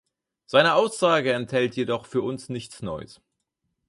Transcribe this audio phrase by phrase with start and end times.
[0.47, 3.21] Seine Aussage enthält jedoch für uns nichts Neues.